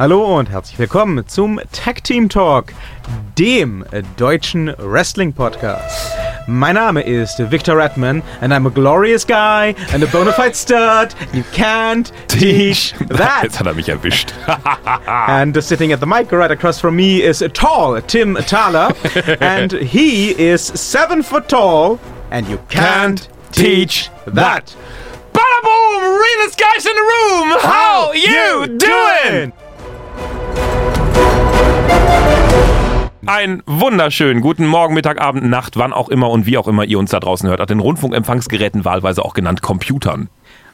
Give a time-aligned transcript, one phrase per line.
[0.00, 2.72] Hallo und herzlich willkommen zum Tag Team Talk,
[3.38, 3.84] dem
[4.16, 6.12] deutschen Wrestling Podcast.
[6.46, 11.14] Mein Name ist Victor Redman and I'm a glorious guy and a bona fide stud.
[11.34, 13.42] You can't teach that.
[13.42, 14.32] Jetzt hat er mich erwischt.
[15.06, 18.94] and sitting at the mic right across from me is tall Tim Thaler
[19.40, 21.98] and he is seven foot tall
[22.30, 24.74] and you can't teach that.
[25.34, 26.18] Bada boom!
[26.18, 27.58] Realest guys in the room!
[27.60, 29.52] How you doing?
[33.26, 36.98] Einen wunderschönen guten Morgen, Mittag, Abend, Nacht, wann auch immer und wie auch immer ihr
[36.98, 37.60] uns da draußen hört.
[37.60, 40.28] An den Rundfunkempfangsgeräten, wahlweise auch genannt Computern.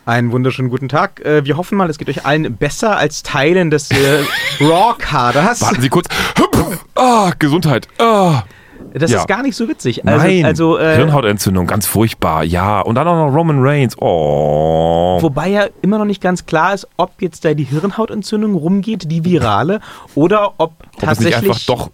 [0.06, 1.20] Einen wunderschönen guten Tag.
[1.24, 4.24] Äh, Wir hoffen mal, es geht euch allen besser als Teilen des äh,
[4.60, 5.60] Raw-Kaders.
[5.62, 6.06] Warten Sie kurz.
[6.94, 7.88] Ah, Gesundheit.
[7.98, 8.44] Ah.
[8.98, 9.18] Das Ja.
[9.20, 10.06] ist gar nicht so witzig.
[10.06, 12.44] Also, Nein, also äh, Hirnhautentzündung, ganz furchtbar.
[12.44, 13.96] Ja, und dann auch noch Roman Reigns.
[14.00, 15.18] Oh.
[15.20, 19.24] wobei ja immer noch nicht ganz klar ist, ob jetzt da die Hirnhautentzündung rumgeht, die
[19.24, 19.80] virale,
[20.14, 21.36] oder ob Ob es nicht tatsächlich.
[21.36, 21.90] einfach doch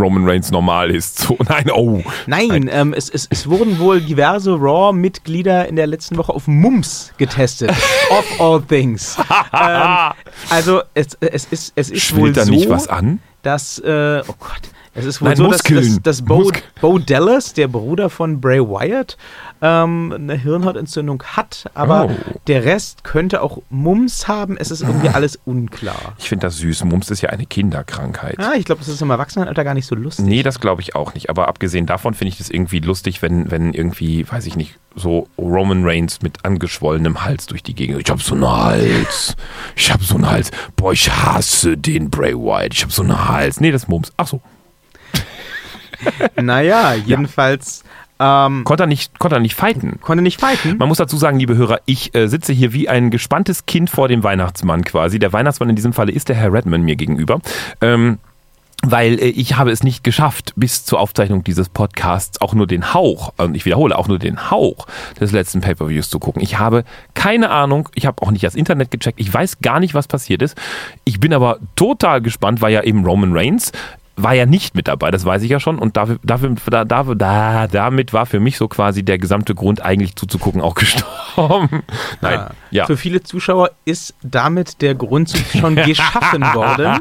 [0.00, 1.18] Roman Reigns normal ist.
[1.20, 2.02] So, nein, oh.
[2.26, 7.12] Nein, ähm, es, es, es wurden wohl diverse Raw-Mitglieder in der letzten Woche auf Mumps
[7.18, 7.70] getestet.
[8.10, 9.16] of all things.
[9.52, 10.12] ähm,
[10.50, 13.20] also es, es ist, es ist wohl Schwillt da so, nicht was an?
[13.42, 14.62] dass, äh, oh Gott,
[14.94, 16.02] es ist wohl Nein, so, dass, dass, Muskeln.
[16.02, 16.64] dass Bo, Muskeln.
[16.80, 19.16] Bo Dallas, der Bruder von Bray Wyatt,
[19.62, 22.38] ähm, eine Hirnhautentzündung hat, aber Oh.
[22.46, 24.56] der Rest könnte auch Mumps haben.
[24.58, 26.14] Es ist irgendwie alles unklar.
[26.18, 26.84] Ich finde das süß.
[26.84, 28.38] Mumps ist ja eine Kinderkrankheit.
[28.38, 30.24] Ah, ich glaube, das ist im Erwachsenenalter gar nicht so lustig.
[30.26, 31.30] Nee, das glaube ich auch nicht.
[31.30, 35.28] Aber abgesehen davon finde ich das irgendwie lustig, wenn, wenn irgendwie, weiß ich nicht, so
[35.38, 38.00] Roman Reigns mit angeschwollenem Hals durch die Gegend.
[38.00, 39.34] Ich habe so einen Hals.
[39.76, 40.50] Ich habe so einen Hals.
[40.76, 42.74] Boah, ich hasse den Bray Wyatt.
[42.74, 43.60] Ich habe so einen Hals.
[43.60, 44.12] Nee, das ist Mumps.
[44.16, 44.40] Ach so.
[46.40, 47.84] Naja, jedenfalls
[48.20, 49.98] ähm, Konnte er nicht, konnte er nicht fighten.
[50.00, 50.76] konnte nicht fighten.
[50.78, 54.08] Man muss dazu sagen, liebe Hörer, ich äh, sitze hier wie ein gespanntes Kind vor
[54.08, 55.18] dem Weihnachtsmann quasi.
[55.18, 57.40] Der Weihnachtsmann in diesem Falle ist der Herr Redman mir gegenüber.
[57.80, 58.18] Ähm,
[58.86, 62.94] weil äh, ich habe es nicht geschafft, bis zur Aufzeichnung dieses Podcasts auch nur den
[62.94, 64.86] Hauch, und ich wiederhole, auch nur den Hauch
[65.18, 66.42] des letzten Pay-Per-Views zu gucken.
[66.42, 66.84] Ich habe
[67.14, 70.42] keine Ahnung, ich habe auch nicht das Internet gecheckt, ich weiß gar nicht, was passiert
[70.42, 70.56] ist.
[71.04, 73.72] Ich bin aber total gespannt, weil ja eben Roman Reigns
[74.16, 75.78] war ja nicht mit dabei, das weiß ich ja schon.
[75.78, 80.14] Und dafür, dafür, da, da, damit war für mich so quasi der gesamte Grund, eigentlich
[80.16, 81.82] zuzugucken, auch gestorben.
[82.20, 82.86] Nein, Ah, ja.
[82.86, 87.00] Für viele Zuschauer ist damit der Grund schon geschaffen worden.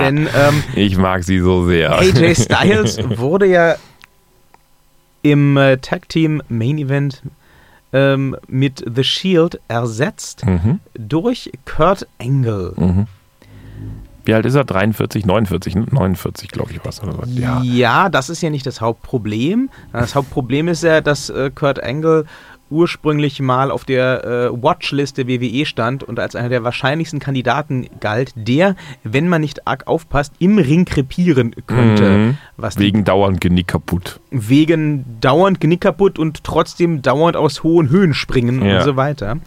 [0.00, 1.96] Denn ähm, Ich mag sie so sehr.
[1.98, 3.76] AJ Styles wurde ja
[5.22, 7.22] im äh, Tag Team Main Event
[7.92, 10.80] ähm, mit The Shield ersetzt Mhm.
[10.94, 12.72] durch Kurt Angle.
[12.76, 13.06] Mhm.
[14.28, 14.64] Wie alt ist er?
[14.64, 15.86] 43, 49, ne?
[15.90, 17.02] 49, glaube ich, was.
[17.02, 17.26] Oder.
[17.28, 17.62] Ja.
[17.62, 19.70] Ja, das ist ja nicht das Hauptproblem.
[19.90, 22.26] Das Hauptproblem ist ja, dass äh, Kurt Angle
[22.70, 27.86] ursprünglich mal auf der äh, Watchlist der WWE stand und als einer der wahrscheinlichsten Kandidaten
[28.00, 32.10] galt, der, wenn man nicht arg aufpasst, im Ring krepieren könnte.
[32.10, 32.36] Mhm.
[32.76, 34.20] Wegen dauernd Genick kaputt.
[34.30, 38.76] wegen dauernd Genick kaputt und trotzdem dauernd aus hohen Höhen springen Ja.
[38.80, 39.38] und so weiter.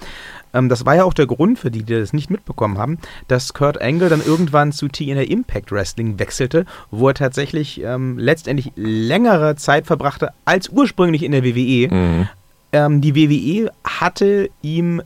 [0.53, 2.97] Ähm, das war ja auch der Grund für die, die das nicht mitbekommen haben,
[3.28, 8.72] dass Kurt Angle dann irgendwann zu TNA Impact Wrestling wechselte, wo er tatsächlich ähm, letztendlich
[8.75, 11.94] längere Zeit verbrachte als ursprünglich in der WWE.
[11.94, 12.28] Mhm.
[12.73, 15.01] Ähm, die WWE hatte ihm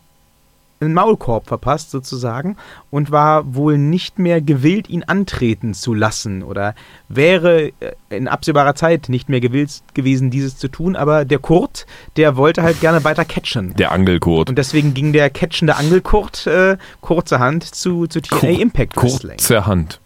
[0.81, 2.58] einen Maulkorb verpasst sozusagen
[2.91, 6.75] und war wohl nicht mehr gewillt, ihn antreten zu lassen oder
[7.08, 10.96] wäre äh, in absehbarer Zeit nicht mehr gewillt gewesen, dieses zu tun.
[10.96, 11.86] Aber der Kurt,
[12.18, 13.74] der wollte halt gerne weiter catchen.
[13.75, 14.50] Der Angelkurt.
[14.50, 19.38] Und deswegen ging der catchende Angelkurt äh, kurzerhand zu, zu TNA Kur- Impact Wrestling.
[19.38, 20.00] Kurze Hand.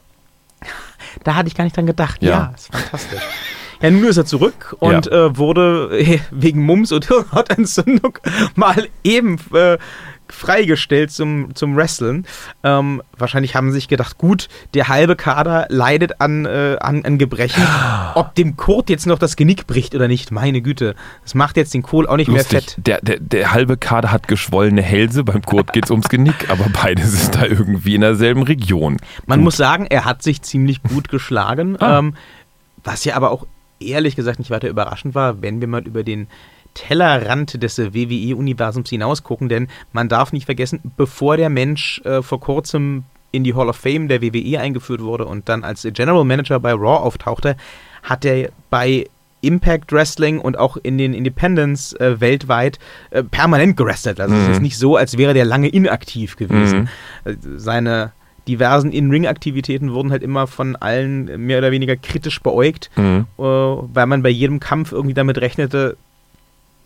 [1.24, 2.22] Da hatte ich gar nicht dran gedacht.
[2.22, 2.30] Ja.
[2.30, 3.22] Ja, ist fantastisch.
[3.82, 8.20] Ja, nun ist er zurück und äh, wurde wegen Mumps und Hirnhautentzündung
[8.56, 9.78] mal eben äh,
[10.32, 12.26] freigestellt zum, zum Wrestlen.
[12.64, 17.18] Ähm, wahrscheinlich haben sie sich gedacht, gut, der halbe Kader leidet an, äh, an, an
[17.18, 17.64] Gebrechen.
[18.16, 20.96] Ob dem Kurt jetzt noch das Genick bricht oder nicht, meine Güte.
[21.24, 22.72] Das macht jetzt den Kohl auch nicht mehr Lustig.
[22.72, 22.88] fett.
[22.88, 25.24] Der, der, der halbe Kader hat geschwollene Hälse.
[25.24, 28.98] Beim Kurt geht es ums Genick, aber beides ist da irgendwie in derselben Region.
[29.26, 29.46] Man Gut.
[29.46, 31.78] muss sagen, er hat sich ziemlich gut geschlagen.
[31.80, 32.00] Ah.
[32.00, 32.16] Ähm,
[32.84, 33.46] was ja aber auch
[33.80, 36.28] ehrlich gesagt nicht weiter überraschend war, wenn wir mal über den
[36.74, 42.40] Tellerrand des WWE-Universums hinaus gucken, denn man darf nicht vergessen, bevor der Mensch äh, vor
[42.40, 46.60] kurzem in die Hall of Fame der WWE eingeführt wurde und dann als General Manager
[46.60, 47.56] bei Raw auftauchte,
[48.04, 49.06] hat er bei
[49.42, 52.78] Impact Wrestling und auch in den Independents äh, weltweit
[53.12, 54.20] äh, permanent gewrestelt.
[54.20, 54.52] Also es Mhm.
[54.54, 56.90] ist nicht so, als wäre der lange inaktiv gewesen.
[57.24, 58.12] Äh, Seine
[58.48, 63.28] diversen In-Ring-Aktivitäten wurden halt immer von allen mehr oder weniger kritisch beäugt, Mhm.
[63.38, 65.96] äh, weil man bei jedem Kampf irgendwie damit rechnete,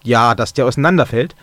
[0.03, 1.35] ja, dass der auseinanderfällt.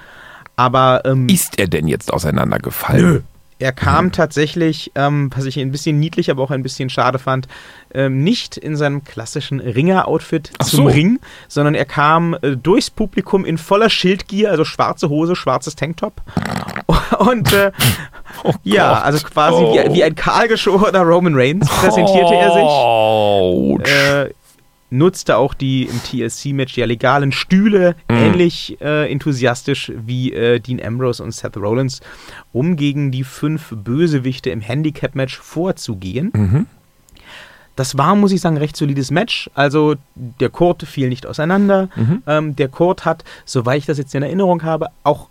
[0.57, 3.03] Aber ähm, Ist er denn jetzt auseinandergefallen?
[3.13, 3.21] Nö.
[3.63, 7.47] Er kam tatsächlich, ähm, was ich ein bisschen niedlich, aber auch ein bisschen schade fand,
[7.93, 10.91] ähm, nicht in seinem klassischen Ringer-Outfit zum so.
[10.91, 16.23] Ring, sondern er kam äh, durchs Publikum in voller Schildgier, also schwarze Hose, schwarzes Tanktop.
[17.19, 17.71] Und äh,
[18.63, 19.05] ja, Gott.
[19.05, 19.75] also quasi Oh.
[19.75, 22.63] wie, wie ein kahlgeschorener Roman Reigns präsentierte er sich.
[22.63, 23.81] Ouch.
[23.81, 24.31] Äh,
[24.91, 28.17] nutzte auch die im TLC-Match ja legalen Stühle Mhm.
[28.17, 32.01] ähnlich äh, enthusiastisch wie äh, Dean Ambrose und Seth Rollins,
[32.53, 36.31] um gegen die fünf Bösewichte im Handicap-Match vorzugehen.
[36.35, 36.67] Mhm.
[37.77, 39.49] Das war, muss ich sagen, ein recht solides Match.
[39.55, 41.89] Also der Kurt fiel nicht auseinander.
[41.97, 42.23] Mhm.
[42.27, 45.29] Ähm, der Kurt hat, soweit ich das jetzt in Erinnerung habe, auch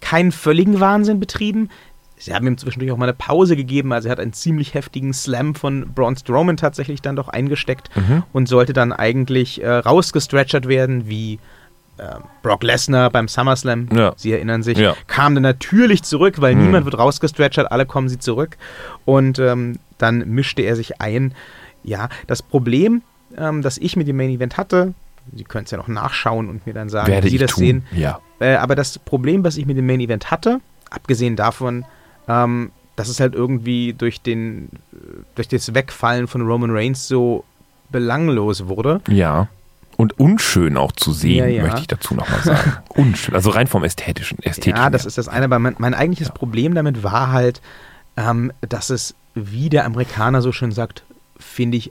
[0.00, 1.70] keinen völligen Wahnsinn betrieben.
[2.22, 3.92] Sie haben ihm zwischendurch auch mal eine Pause gegeben.
[3.92, 8.22] Also er hat einen ziemlich heftigen Slam von Braun Strowman tatsächlich dann doch eingesteckt Mhm.
[8.32, 11.38] und sollte dann eigentlich äh, rausgestretchert werden, wie
[11.96, 13.88] äh, Brock Lesnar beim SummerSlam.
[13.94, 14.12] Ja.
[14.16, 14.78] Sie erinnern sich.
[14.78, 14.94] Ja.
[15.06, 16.62] Kam dann natürlich zurück, weil Mhm.
[16.62, 18.56] niemand wird rausgestretchert, alle kommen sie zurück.
[19.04, 21.34] Und ähm, dann mischte er sich ein.
[21.82, 23.02] Ja, das Problem,
[23.36, 24.94] ähm, das ich mit dem Main Event hatte,
[25.36, 27.60] Sie können es ja noch nachschauen und mir dann sagen, Werde wie Sie das tun.
[27.64, 27.86] sehen.
[27.92, 28.20] Ja.
[28.40, 31.84] Äh, aber das Problem, was ich mit dem Main Event hatte, abgesehen davon,
[32.30, 34.68] ähm, dass es halt irgendwie durch den
[35.34, 37.44] durch das Wegfallen von Roman Reigns so
[37.90, 39.00] belanglos wurde.
[39.08, 39.48] Ja.
[39.96, 41.62] Und unschön auch zu sehen, Ja, ja.
[41.62, 42.72] möchte ich dazu nochmal sagen.
[42.90, 43.34] unschön.
[43.34, 44.38] Also rein vom ästhetischen.
[44.42, 45.08] ästhetischen Ja, das her.
[45.08, 47.60] ist das eine, aber mein, mein eigentliches Problem damit war halt,
[48.16, 51.04] ähm, dass es, wie der Amerikaner so schön sagt,
[51.38, 51.90] finde ich,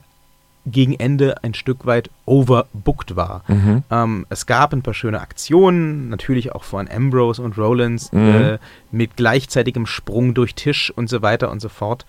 [0.66, 3.44] gegen Ende ein Stück weit overbooked war.
[3.48, 3.84] Mhm.
[3.90, 8.28] Ähm, es gab ein paar schöne Aktionen, natürlich auch von Ambrose und Rollins, Mhm.
[8.36, 8.58] äh,
[8.92, 12.06] mit gleichzeitigem Sprung durch Tisch und so weiter und so fort.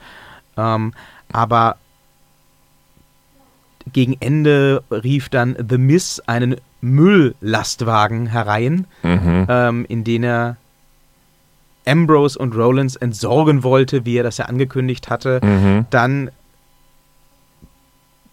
[0.56, 0.92] Ähm,
[1.32, 1.76] aber
[3.92, 9.46] gegen Ende rief dann The Miss einen Mülllastwagen herein, Mhm.
[9.48, 10.56] ähm, in den er
[11.86, 15.40] Ambrose und Rollins entsorgen wollte, wie er das ja angekündigt hatte.
[15.42, 15.86] Mhm.
[15.90, 16.30] Dann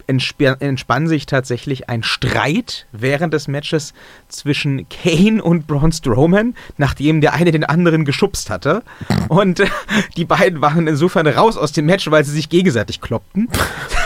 [0.08, 3.94] entspann sich tatsächlich ein Streit während des Matches
[4.30, 8.84] zwischen Kane und Braun Strowman, nachdem der eine den anderen geschubst hatte.
[9.28, 9.68] Und äh,
[10.16, 13.50] die beiden waren insofern raus aus dem Match, weil sie sich gegenseitig kloppten.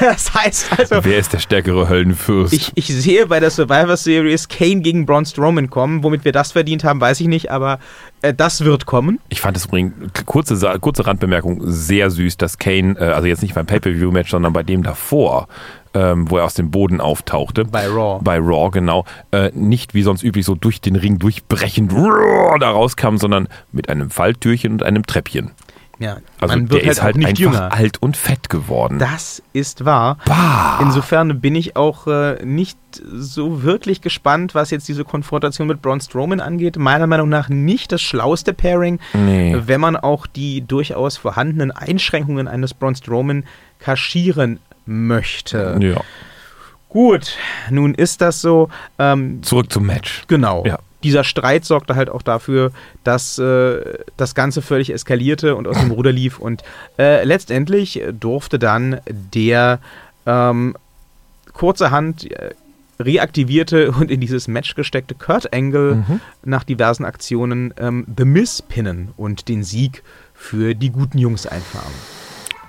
[0.02, 2.54] Das heißt also, Wer ist der stärkere Höllenfürst?
[2.54, 6.04] ich, ich sehe bei der Survivor Series Kane gegen Braun Strowman kommen.
[6.04, 7.78] Womit wir das verdient haben, weiß ich nicht, aber
[8.22, 9.20] das wird kommen.
[9.30, 9.94] Ich fand es übrigens,
[10.26, 14.64] kurze, kurze Randbemerkung, sehr süß, dass Kane, äh, also jetzt nicht beim Pay-Per-View-Match, sondern bei
[14.64, 15.48] dem davor,
[15.94, 17.66] ähm, wo er aus dem Boden auftauchte.
[17.66, 18.20] Bei Raw.
[18.24, 19.06] Bei Raw, genau.
[19.32, 21.92] Äh, nicht wie sonst üblich so durch den Ring durchbrechend
[22.60, 25.52] da rauskam, sondern mit einem Falltürchen und einem Treppchen.
[26.02, 27.72] Ja, Also man der wird halt, ist halt nicht einfach jünger.
[27.74, 28.98] alt und fett geworden.
[29.00, 30.18] Das ist wahr.
[30.26, 30.80] bah.
[30.82, 32.78] Insofern bin ich auch äh, nicht
[33.14, 36.76] so wirklich gespannt, was jetzt diese Konfrontation mit Braun Strowman angeht.
[36.78, 39.56] Meiner Meinung nach nicht das schlauste Pairing, Nee.
[39.66, 43.46] wenn man auch die durchaus vorhandenen Einschränkungen eines Braun Strowman
[43.80, 45.78] kaschieren möchte.
[45.80, 46.02] ja.
[46.90, 47.38] Gut,
[47.70, 48.68] nun ist das so.
[49.00, 50.24] Ähm, Zurück zum Match.
[50.28, 50.66] Genau.
[50.66, 50.78] Ja.
[51.04, 52.72] Dieser Streit sorgte halt auch dafür,
[53.04, 56.40] dass äh, das Ganze völlig eskalierte und aus dem Ruder lief.
[56.40, 56.64] Und
[57.00, 59.80] äh, letztendlich durfte dann der
[60.26, 60.76] ähm,
[61.54, 62.52] kurzerhand äh,
[63.00, 66.20] reaktivierte und in dieses Match gesteckte Kurt Angle Mhm.
[66.44, 70.04] nach diversen Aktionen ähm, The Miz pinnen und den Sieg
[70.36, 71.92] für die guten Jungs einfahren.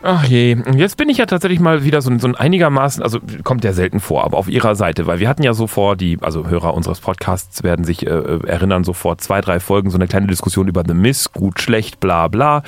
[0.04, 3.20] Ach je, jetzt bin ich ja tatsächlich mal wieder so, ein- so ein einigermaßen, also
[3.44, 6.18] kommt ja selten vor, aber auf ihrer Seite, weil wir hatten ja so vor, die,
[6.20, 8.10] also Hörer unseres Podcasts werden sich äh,
[8.46, 12.00] erinnern, so vor zwei, drei Folgen so eine kleine Diskussion über The Miss, gut, schlecht,
[12.00, 12.64] bla bla.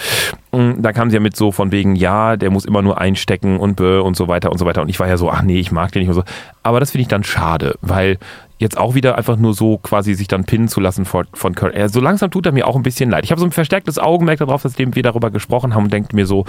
[0.53, 3.59] Und Da kam sie ja mit so von wegen, ja, der muss immer nur einstecken
[3.59, 4.83] und und so weiter und so weiter.
[4.83, 6.23] Und ich war ja so, ach nee, ich mag den nicht und so.
[6.63, 8.19] Aber das finde ich dann schade, weil
[8.59, 11.55] jetzt auch wieder einfach nur so quasi sich dann pinnen zu lassen von, von.
[11.55, 13.25] Er, so langsam tut er mir auch ein bisschen leid.
[13.25, 16.27] Ich habe so ein verstärktes Augenmerk darauf, dass wir darüber gesprochen haben und denke mir
[16.27, 16.45] so,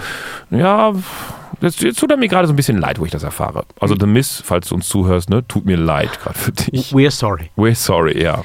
[0.50, 0.92] ja,
[1.60, 3.64] jetzt, jetzt tut er mir gerade so ein bisschen leid, wo ich das erfahre.
[3.80, 6.92] Also The Miss, falls du uns zuhörst, ne, tut mir leid gerade für dich.
[6.92, 7.50] We're sorry.
[7.56, 8.44] We're sorry, ja.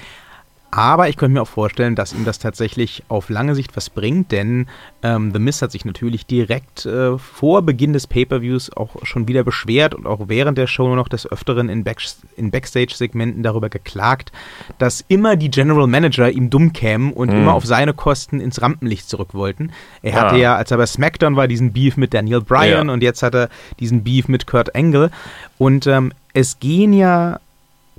[0.74, 4.32] Aber ich könnte mir auch vorstellen, dass ihm das tatsächlich auf lange Sicht was bringt,
[4.32, 4.68] denn
[5.04, 9.44] ähm, The Miz hat sich natürlich direkt äh, vor Beginn des Pay-Per-Views auch schon wieder
[9.44, 12.00] beschwert und auch während der Show noch des Öfteren in, Back
[12.38, 14.32] in Backstage-Segmenten darüber geklagt,
[14.78, 19.10] dass immer die General Manager ihm dumm kämen und immer auf seine Kosten ins Rampenlicht
[19.10, 19.72] zurück wollten.
[20.02, 20.38] Er hatte Ah.
[20.38, 22.94] ja, als er bei SmackDown war, diesen Beef mit Daniel Bryan Ja.
[22.94, 23.50] und jetzt hat er
[23.82, 25.12] diesen Beef mit Kurt Angle.
[25.58, 27.42] Und ähm, es gehen ja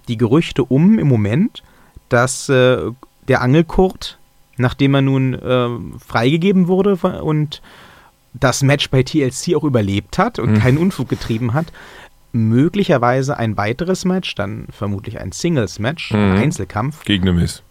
[0.08, 1.62] die Gerüchte um im Moment,
[2.12, 2.78] dass äh,
[3.28, 4.18] der Angelkurt,
[4.56, 7.62] nachdem er nun ähm, freigegeben wurde und
[8.34, 10.58] das Match bei TLC auch überlebt hat und Mhm.
[10.58, 11.66] keinen Unfug getrieben hat,
[12.32, 16.38] möglicherweise ein weiteres Match, dann vermutlich ein Singles-Match, ein Mhm.
[16.38, 17.62] Einzelkampf, Gegen The Miss.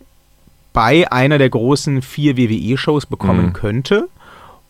[0.73, 3.53] bei einer der großen vier WWE-Shows bekommen Mhm.
[3.53, 4.07] könnte.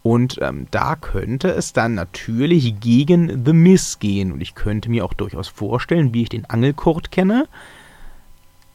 [0.03, 4.31] Und ähm, da könnte es dann natürlich gegen The Miss gehen.
[4.31, 7.47] Und ich könnte mir auch durchaus vorstellen, wie ich den Angelkurt kenne,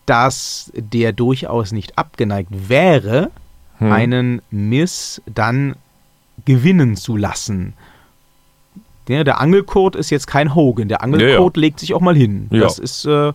[0.06, 3.30] dass der durchaus nicht abgeneigt wäre,
[3.78, 3.92] hm.
[3.92, 5.76] einen Miss dann
[6.44, 7.74] gewinnen zu lassen.
[9.08, 10.88] Ja, der Angelkurt ist jetzt kein Hogan.
[10.88, 11.66] Der Angelkurt ja, ja.
[11.66, 12.48] legt sich auch mal hin.
[12.50, 12.60] Ja.
[12.60, 13.32] Das ist, äh,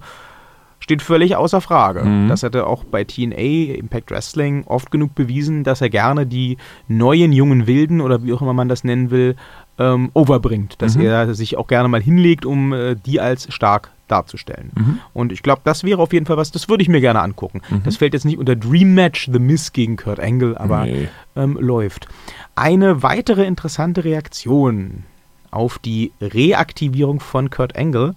[0.79, 2.03] steht völlig außer Frage.
[2.03, 2.27] Mhm.
[2.27, 7.31] Das hätte auch bei TNA, Impact Wrestling, oft genug bewiesen, dass er gerne die neuen
[7.31, 9.35] jungen Wilden oder wie auch immer man das nennen will,
[9.81, 10.81] ähm, overbringt.
[10.81, 11.05] Dass mhm.
[11.05, 14.71] er sich auch gerne mal hinlegt, um äh, die als stark darzustellen.
[14.75, 14.99] Mhm.
[15.13, 17.61] Und ich glaube, das wäre auf jeden Fall was, das würde ich mir gerne angucken.
[17.69, 17.83] Mhm.
[17.83, 21.07] Das fällt jetzt nicht unter Dream Match The Miss gegen Kurt Angle, aber nee.
[21.35, 22.07] ähm, läuft.
[22.55, 25.05] Eine weitere interessante Reaktion
[25.49, 28.15] auf die Reaktivierung von Kurt Angle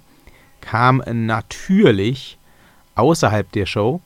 [0.61, 2.39] kam natürlich
[2.95, 4.01] außerhalb der Show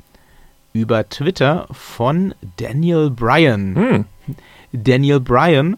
[0.73, 3.75] über Twitter von Daniel Bryan.
[3.75, 4.05] Hm.
[4.73, 5.77] Daniel Bryan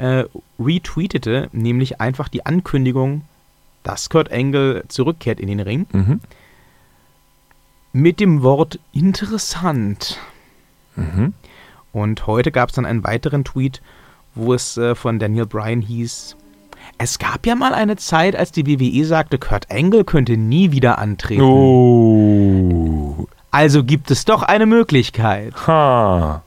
[0.00, 0.24] äh,
[0.58, 3.22] retweetete nämlich einfach die Ankündigung,
[3.82, 5.86] dass Kurt Angle zurückkehrt in den Ring.
[5.92, 6.20] Mhm.
[7.92, 10.18] Mit dem Wort interessant.
[10.96, 11.34] Mhm.
[11.92, 13.82] Und heute gab es dann einen weiteren Tweet,
[14.34, 16.36] wo es äh, von Daniel Bryan hieß,
[16.98, 20.98] es gab ja mal eine Zeit, als die WWE sagte, Kurt Angle könnte nie wieder
[20.98, 21.42] antreten.
[21.42, 23.26] Oh.
[23.50, 25.54] Also gibt es doch eine Möglichkeit.
[25.66, 26.42] Ha.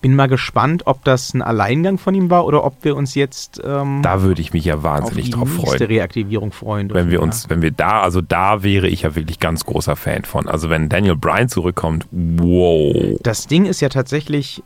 [0.00, 3.60] Bin mal gespannt, ob das ein Alleingang von ihm war oder ob wir uns jetzt.
[3.64, 5.82] Ähm, da würde ich mich ja wahnsinnig drauf freuen.
[5.82, 6.92] Reaktivierung freuen.
[6.92, 10.24] Wenn wir uns, wenn wir da, also da wäre ich ja wirklich ganz großer Fan
[10.24, 10.48] von.
[10.48, 13.18] Also wenn Daniel Bryan zurückkommt, wow.
[13.22, 14.62] Das Ding ist ja tatsächlich,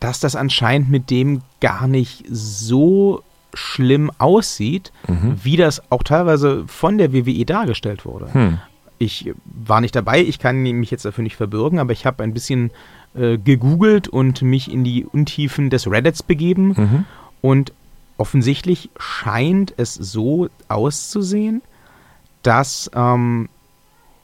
[0.00, 3.22] dass das anscheinend mit dem gar nicht so
[3.54, 5.38] schlimm aussieht, mhm.
[5.42, 8.32] wie das auch teilweise von der WWE dargestellt wurde.
[8.32, 8.58] Hm.
[8.98, 12.32] Ich war nicht dabei, ich kann mich jetzt dafür nicht verbürgen, aber ich habe ein
[12.32, 12.70] bisschen
[13.14, 16.68] äh, gegoogelt und mich in die Untiefen des Reddits begeben.
[16.68, 17.04] Mhm.
[17.40, 17.72] Und
[18.16, 21.62] offensichtlich scheint es so auszusehen,
[22.42, 23.48] dass ähm,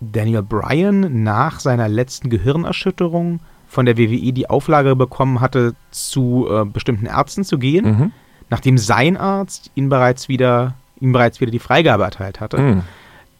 [0.01, 6.65] Daniel Bryan nach seiner letzten Gehirnerschütterung von der WWE die Auflage bekommen hatte, zu äh,
[6.65, 7.85] bestimmten Ärzten zu gehen.
[7.85, 8.13] Mhm
[8.51, 12.59] nachdem sein Arzt ihn bereits wieder, ihm bereits wieder die Freigabe erteilt hatte.
[12.59, 12.83] Mhm.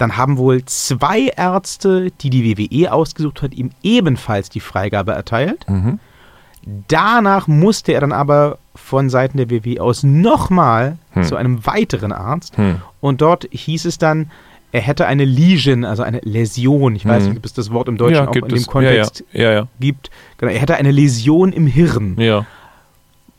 [0.01, 5.69] Dann haben wohl zwei Ärzte, die die WWE ausgesucht hat, ihm ebenfalls die Freigabe erteilt.
[5.69, 5.99] Mhm.
[6.89, 11.25] Danach musste er dann aber von Seiten der WWE aus nochmal hm.
[11.25, 12.57] zu einem weiteren Arzt.
[12.57, 12.77] Hm.
[13.03, 14.31] Und dort hieß es dann,
[14.73, 16.97] er hätte eine Lesion, also eine Läsion.
[16.97, 17.29] Ich weiß hm.
[17.31, 19.69] nicht, ob es das Wort im Deutschen ja, auch in dem Kontext ja, ja.
[19.81, 20.11] gibt.
[20.39, 22.17] Genau, er hätte eine Läsion im Hirn.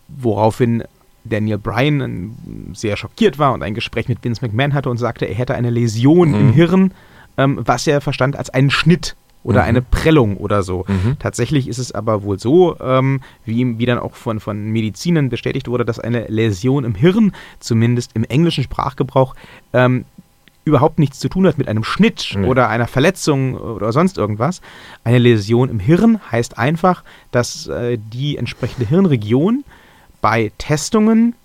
[0.08, 0.84] Woraufhin
[1.24, 2.36] Daniel Bryan
[2.74, 5.70] sehr schockiert war und ein Gespräch mit Vince McMahon hatte und sagte, er hätte eine
[5.70, 6.36] Läsion mhm.
[6.36, 6.94] im Hirn,
[7.38, 9.68] ähm, was er verstand als einen Schnitt oder mhm.
[9.68, 10.86] eine Prellung oder so.
[10.88, 11.18] Mhm.
[11.20, 15.68] Tatsächlich ist es aber wohl so, ähm, wie, wie dann auch von, von Medizinern bestätigt
[15.68, 19.36] wurde, dass eine Läsion im Hirn, zumindest im englischen Sprachgebrauch,
[19.74, 20.06] ähm,
[20.64, 22.46] überhaupt nichts zu tun hat mit einem Schnitt nee.
[22.46, 24.62] oder einer Verletzung oder sonst irgendwas.
[25.04, 29.64] Eine Läsion im Hirn heißt einfach, dass äh, die entsprechende Hirnregion
[30.22, 31.36] bei Testungen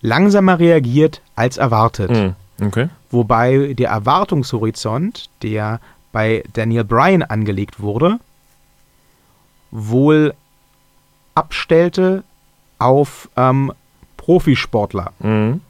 [0.00, 2.10] langsamer reagiert als erwartet.
[2.10, 2.88] Hm, okay.
[3.10, 5.80] Wobei der Erwartungshorizont, der
[6.12, 8.18] bei Daniel Bryan angelegt wurde,
[9.70, 10.34] wohl
[11.34, 12.24] abstellte
[12.78, 13.72] auf ähm,
[14.16, 15.12] Profisportler.
[15.20, 15.60] Mhm.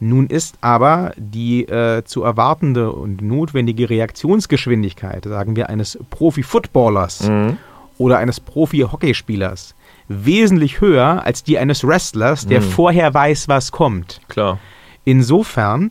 [0.00, 7.56] Nun ist aber die äh, zu erwartende und notwendige Reaktionsgeschwindigkeit, sagen wir, eines Profi-Footballers mhm.
[7.96, 9.74] oder eines Profi-Hockeyspielers
[10.08, 12.64] wesentlich höher als die eines Wrestlers, der mhm.
[12.64, 14.20] vorher weiß, was kommt.
[14.28, 14.58] Klar.
[15.04, 15.90] Insofern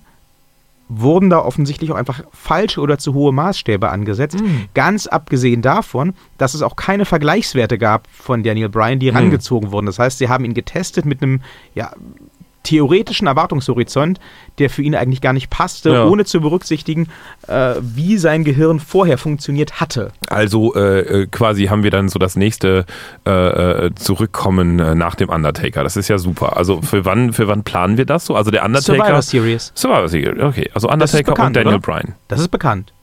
[0.89, 4.39] wurden da offensichtlich auch einfach falsche oder zu hohe Maßstäbe angesetzt.
[4.39, 4.65] Mhm.
[4.73, 9.17] Ganz abgesehen davon, dass es auch keine Vergleichswerte gab von Daniel Bryan, die mhm.
[9.17, 9.85] rangezogen wurden.
[9.85, 11.41] Das heißt, sie haben ihn getestet mit einem
[11.73, 11.91] ja,
[12.63, 14.19] theoretischen Erwartungshorizont,
[14.57, 16.05] der für ihn eigentlich gar nicht passte, ja.
[16.05, 17.07] ohne zu berücksichtigen,
[17.47, 20.11] äh, wie sein Gehirn vorher funktioniert hatte.
[20.27, 22.85] Also äh, äh quasi haben wir dann so das nächste
[23.25, 25.83] äh, äh Zurückkommen äh, nach dem Undertaker.
[25.83, 26.57] Das ist ja super.
[26.57, 28.35] Also für wann, für wann planen wir das so?
[28.35, 28.97] Also der Undertaker.
[28.97, 29.71] Survivor Series.
[29.75, 30.69] Survivor Series, okay.
[30.73, 31.81] Also Undertaker bekannt, und Daniel oder?
[31.81, 32.15] Bryan.
[32.27, 32.93] Das ist bekannt.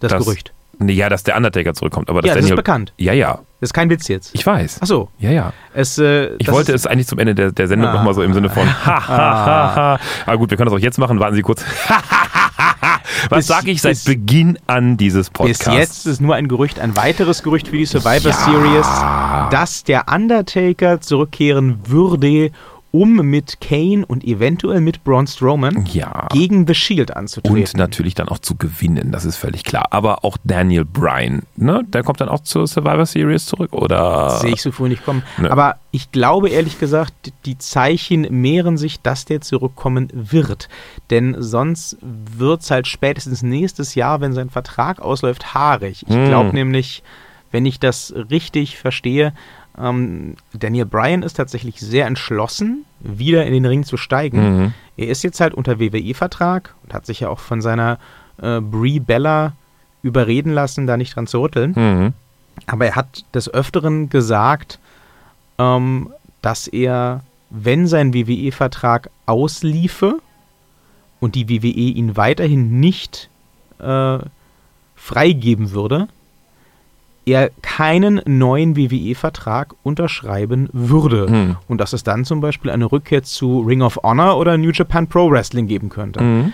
[0.00, 0.52] Das, das Gerücht.
[0.78, 2.10] Ja, dass der Undertaker zurückkommt.
[2.10, 2.92] Aber ja, das ist bekannt.
[2.98, 3.40] Ja, ja.
[3.60, 4.34] Das ist kein Witz jetzt.
[4.34, 4.80] Ich weiß.
[4.82, 5.08] Ach so.
[5.18, 5.52] Ja, ja.
[5.72, 7.94] Es, äh, ich wollte es eigentlich zum Ende der, der Sendung ah.
[7.94, 10.00] nochmal so im Sinne von ha, ha, ha, ha.
[10.26, 11.18] Aber gut, wir können das auch jetzt machen.
[11.18, 11.64] Warten Sie kurz.
[13.30, 15.64] Was sage ich seit Beginn an dieses Podcasts?
[15.64, 18.36] Bis jetzt ist nur ein Gerücht, ein weiteres Gerücht für die Survivor ja.
[18.36, 22.50] Series, dass der Undertaker zurückkehren würde,
[22.96, 26.26] um mit Kane und eventuell mit Braun Strowman Ja.
[26.32, 27.56] gegen The Shield anzutreten.
[27.58, 29.88] Und natürlich dann auch zu gewinnen, das ist völlig klar.
[29.90, 31.82] Aber auch Daniel Bryan, ne?
[31.88, 34.38] Der kommt dann auch zur Survivor Series zurück, oder?
[34.40, 35.22] Sehe ich so früh nicht kommen.
[35.36, 35.48] Nö.
[35.50, 40.68] Aber ich glaube ehrlich gesagt, die Zeichen mehren sich, dass der zurückkommen wird.
[41.10, 46.04] Denn sonst wird es halt spätestens nächstes Jahr, wenn sein Vertrag ausläuft, haarig.
[46.08, 46.26] Ich Hm.
[46.28, 47.02] glaube nämlich,
[47.52, 49.32] wenn ich das richtig verstehe,
[49.78, 54.58] ähm, Daniel Bryan ist tatsächlich sehr entschlossen, wieder in den Ring zu steigen.
[54.58, 54.74] Mhm.
[54.96, 57.98] Er ist jetzt halt unter WWE-Vertrag und hat sich ja auch von seiner
[58.40, 59.52] äh, Brie Bella
[60.02, 61.72] überreden lassen, da nicht dran zu rütteln.
[61.76, 62.12] Mhm.
[62.66, 64.78] Aber er hat des Öfteren gesagt,
[65.58, 70.20] ähm, dass er, wenn sein WWE-Vertrag ausliefe
[71.20, 73.28] und die WWE ihn weiterhin nicht
[73.78, 74.18] äh,
[74.94, 76.08] freigeben würde,
[77.26, 81.26] er keinen neuen WWE-Vertrag unterschreiben würde.
[81.28, 81.56] Hm.
[81.68, 85.08] Und dass es dann zum Beispiel eine Rückkehr zu Ring of Honor oder New Japan
[85.08, 86.22] Pro Wrestling geben könnte.
[86.22, 86.52] Mhm.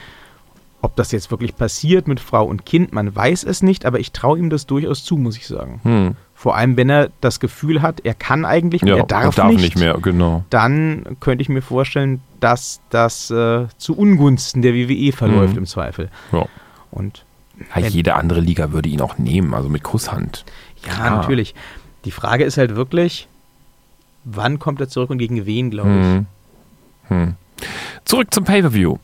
[0.80, 4.10] Ob das jetzt wirklich passiert mit Frau und Kind, man weiß es nicht, aber ich
[4.10, 5.80] traue ihm das durchaus zu, muss ich sagen.
[5.84, 6.16] Mhm.
[6.34, 9.60] Vor allem, wenn er das Gefühl hat, er kann eigentlich, Ja, er darf, darf nicht,
[9.60, 10.44] nicht mehr, genau.
[10.50, 15.58] dann könnte ich mir vorstellen, dass das äh, zu Ungunsten der WWE verläuft Mhm.
[15.58, 16.08] im Zweifel.
[16.32, 16.46] Ja.
[16.90, 17.24] Und
[17.74, 20.44] Ja, jede andere Liga würde ihn auch nehmen, also mit Kusshand.
[20.86, 21.10] ja, Klar.
[21.16, 21.54] natürlich.
[22.04, 23.28] Die Frage ist halt wirklich,
[24.24, 25.96] wann kommt er zurück und gegen wen, glaube ich.
[26.06, 26.26] Mhm.
[27.08, 27.34] Hm.
[28.04, 28.96] Zurück zum Pay-Per-View.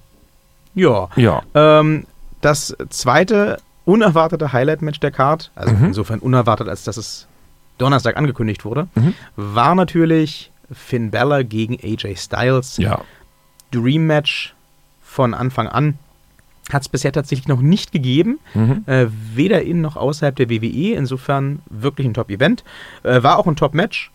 [0.74, 1.08] Ja.
[1.16, 1.42] Ja.
[1.54, 2.04] Ähm,
[2.40, 5.84] das zweite unerwartete Highlight-Match der Card, also Mhm.
[5.86, 7.26] insofern unerwartet, als dass es
[7.78, 9.14] Donnerstag angekündigt wurde, Mhm.
[9.36, 12.76] war natürlich Finn Balor gegen AJ Styles.
[12.76, 13.00] Ja.
[13.70, 14.54] Dream Match
[15.02, 15.98] von Anfang an
[16.72, 18.38] hat es bisher tatsächlich noch nicht gegeben.
[18.54, 18.84] Mhm.
[18.86, 20.94] Äh, weder in noch außerhalb der WWE.
[20.94, 22.64] Insofern wirklich ein Top-Event.
[23.02, 24.10] Äh, war auch ein Top-Match.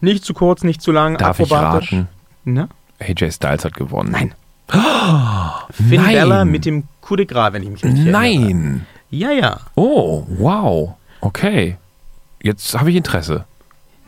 [0.00, 1.16] Nicht zu kurz, nicht zu lang.
[1.16, 2.08] Darf ich raten?
[2.44, 2.68] Ne?
[3.00, 4.10] AJ Styles hat gewonnen.
[4.12, 4.34] Nein.
[5.70, 6.14] Finn Nein.
[6.14, 8.22] Balor mit dem Coup de Gras, wenn ich mich richtig erinnere.
[8.22, 8.86] Nein.
[9.10, 9.60] Ja, ja.
[9.74, 10.94] Oh, wow.
[11.20, 11.76] Okay.
[12.42, 13.44] Jetzt habe ich Interesse.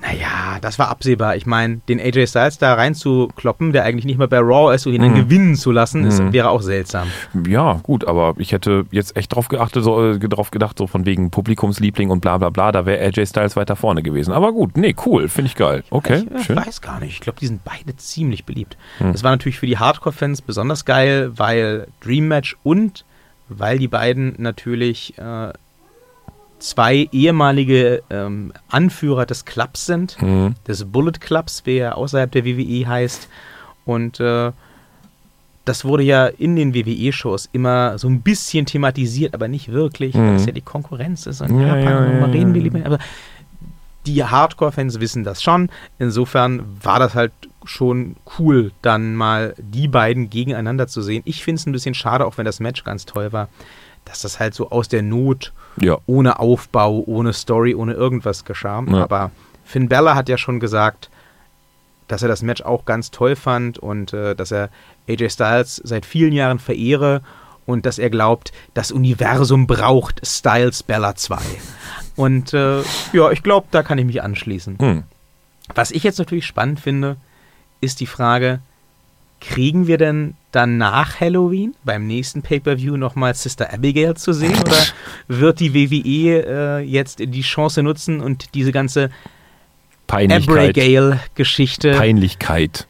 [0.02, 1.36] Naja, das war absehbar.
[1.36, 4.94] Ich meine, den AJ Styles da reinzukloppen, der eigentlich nicht mal bei Raw ist und
[4.94, 5.16] ihn dann Mhm.
[5.28, 6.32] gewinnen zu lassen, ist, Mhm.
[6.32, 7.08] wäre auch seltsam.
[7.46, 11.04] Ja, gut, aber ich hätte jetzt echt drauf geachtet, so, äh, drauf gedacht, so von
[11.04, 14.32] wegen Publikumsliebling und bla bla bla, da wäre AJ Styles weiter vorne gewesen.
[14.32, 15.84] Aber gut, nee, cool, finde ich geil.
[15.90, 16.56] Okay, ich schön.
[16.56, 17.12] weiß gar nicht.
[17.12, 18.78] Ich glaube, die sind beide ziemlich beliebt.
[18.98, 19.12] Hm.
[19.12, 23.04] Das war natürlich für die Hardcore-Fans besonders geil, weil Dream Match und
[23.50, 25.52] weil die beiden natürlich äh,
[26.60, 30.54] zwei ehemalige ähm, Anführer des Clubs sind, Mhm.
[30.68, 33.28] des Bullet Clubs, wie er außerhalb der WWE heißt.
[33.84, 34.52] Und äh,
[35.64, 40.30] das wurde ja in den WWE-Shows immer so ein bisschen thematisiert, aber nicht wirklich, weil
[40.30, 40.36] Mhm.
[40.36, 41.40] es ja die Konkurrenz ist.
[41.42, 42.84] Und Ja, ja, ja, ja, reden wir lieber.
[42.84, 42.98] Aber
[44.06, 45.70] die Hardcore-Fans wissen das schon.
[45.98, 47.32] Insofern war das halt
[47.64, 51.22] schon cool, dann mal die beiden gegeneinander zu sehen.
[51.26, 53.48] Ich finde es ein bisschen schade, auch wenn das Match ganz toll war,
[54.04, 55.98] dass das halt so aus der Not, Ja.
[56.06, 58.82] ohne Aufbau, ohne Story, ohne irgendwas geschah.
[58.88, 59.02] Ja.
[59.04, 59.30] Aber
[59.64, 61.10] Finn Balor hat ja schon gesagt,
[62.08, 64.68] dass er das Match auch ganz toll fand und äh, dass er
[65.08, 67.22] AJ Styles seit vielen Jahren verehre
[67.66, 71.38] und dass er glaubt, das Universum braucht Styles Bella 2.
[72.16, 72.80] Und äh,
[73.12, 74.78] ja, ich glaube, da kann ich mich anschließen.
[74.80, 75.04] Hm.
[75.74, 77.16] Was ich jetzt natürlich spannend finde,
[77.80, 78.58] ist die Frage,
[79.40, 84.58] kriegen wir denn dann nach Halloween beim nächsten Pay-Per-View nochmal Sister Abigail zu sehen?
[84.60, 84.76] Oder
[85.28, 89.10] wird die WWE äh, jetzt die Chance nutzen und diese ganze.
[90.08, 91.92] Abigail-Geschichte.
[91.92, 92.86] Peinlichkeit.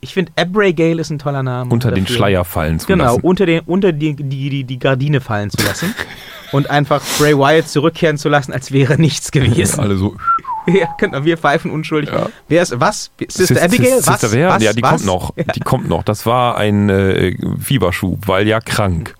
[0.00, 1.72] Ich finde, Abigail ist ein toller Name.
[1.72, 2.16] Unter den dafür.
[2.16, 3.20] Schleier fallen zu Genau, lassen.
[3.20, 5.94] unter, den, unter die, die, die, die Gardine fallen zu lassen.
[6.52, 9.80] und einfach Bray Wyatt zurückkehren zu lassen, als wäre nichts gewesen.
[9.80, 10.16] Alle so.
[10.72, 12.12] Ja, genau, wir pfeifen unschuldig.
[12.12, 12.28] Ja.
[12.48, 13.10] Wer ist, was?
[13.28, 13.98] Sister Sis- Abigail?
[13.98, 14.20] Sis- Was?
[14.20, 14.48] Sister wer?
[14.50, 14.62] was?
[14.62, 14.90] Ja, die was?
[14.90, 15.34] kommt noch.
[15.54, 16.02] Die kommt noch.
[16.04, 19.14] Das war ein äh, Fieberschub, weil ja krank.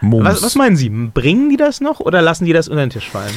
[0.00, 0.24] Mums.
[0.24, 0.88] Was, was meinen Sie?
[0.88, 3.34] Bringen die das noch oder lassen die das unter den Tisch fallen?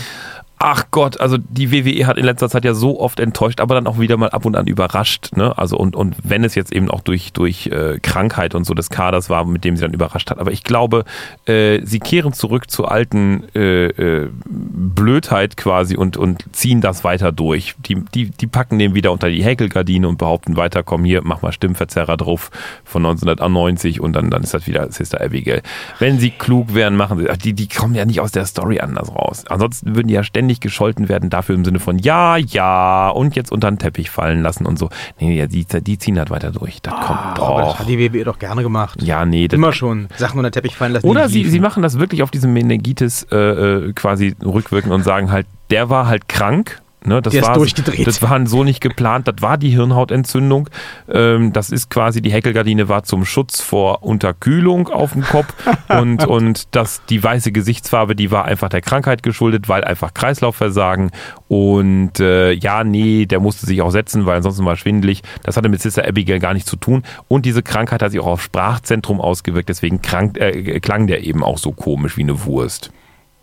[0.64, 3.88] Ach Gott, also die WWE hat in letzter Zeit ja so oft enttäuscht, aber dann
[3.88, 5.36] auch wieder mal ab und an überrascht.
[5.36, 5.58] Ne?
[5.58, 8.92] Also und, und wenn es jetzt eben auch durch, durch äh, Krankheit und so des
[8.92, 10.38] Kaders war, mit dem sie dann überrascht hat.
[10.38, 11.04] Aber ich glaube,
[11.48, 17.32] äh, sie kehren zurück zur alten äh, äh, Blödheit quasi und, und ziehen das weiter
[17.32, 17.74] durch.
[17.88, 21.42] Die, die, die packen den wieder unter die Häkelgardine und behaupten weiter, komm hier, mach
[21.42, 22.52] mal Stimmverzerrer drauf
[22.84, 25.64] von 1990 und dann, dann ist das wieder Sister Abigail.
[25.98, 27.26] Wenn sie klug wären, machen sie.
[27.40, 29.46] Die, die kommen ja nicht aus der Story anders raus.
[29.50, 33.52] Ansonsten würden die ja ständig gescholten werden dafür im Sinne von ja, ja und jetzt
[33.52, 34.90] unter den Teppich fallen lassen und so.
[35.20, 36.82] Nee, nee, die, die ziehen halt weiter durch.
[36.82, 37.80] Das kommt Ah, aber das doch.
[37.80, 39.02] hat die WWE doch gerne gemacht.
[39.02, 40.08] Ja, nee, das, Immer schon.
[40.18, 41.08] Sachen unter den Teppich fallen lassen.
[41.08, 45.32] oder sie, sie machen das wirklich auf diesem Meningitis äh, äh, quasi rückwirken und sagen
[45.32, 48.06] halt, der war halt krank Ne, das Der ist war, durchgedreht.
[48.06, 49.28] Das war so nicht geplant.
[49.28, 50.70] Das war die Hirnhautentzündung.
[51.12, 55.52] Ähm, das ist quasi, die Häkelgardine war zum Schutz vor Unterkühlung auf dem Kopf.
[55.90, 61.10] und und das, die weiße Gesichtsfarbe, die war einfach der Krankheit geschuldet, weil einfach Kreislaufversagen.
[61.48, 65.24] Und äh, ja, nee, der musste sich auch setzen, weil ansonsten war er schwindelig.
[65.42, 67.02] Das hatte mit Sister Abigail gar nichts zu tun.
[67.28, 69.70] Und diese Krankheit hat sich auch auf Sprachzentrum ausgewirkt.
[69.70, 72.92] Deswegen krank, äh, klang der eben auch so komisch wie eine Wurst.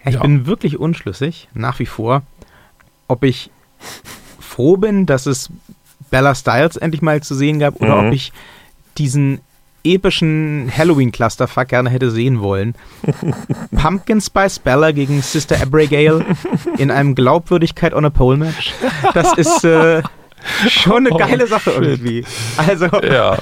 [0.05, 0.21] Ich Ja.
[0.23, 2.23] bin wirklich unschlüssig, nach wie vor,
[3.09, 3.51] ob ich
[4.41, 5.51] froh bin, dass es
[6.11, 8.07] Bella Styles endlich mal zu sehen gab oder Mhm.
[8.09, 8.33] ob ich
[8.97, 9.41] diesen
[9.85, 12.75] epischen Halloween-Clusterfuck gerne hätte sehen wollen.
[13.77, 16.25] Pumpkin Spice Bella gegen Sister Abigail
[16.79, 18.73] in einem Glaubwürdigkeit on a Pole Match.
[19.15, 20.03] Das ist äh,
[20.69, 21.83] schon eine Oh, geile Sache shit.
[21.83, 22.25] irgendwie.
[22.57, 23.39] Also, Ja.